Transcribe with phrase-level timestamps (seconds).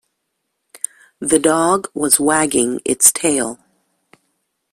[1.19, 3.59] The dog was wagged its tail.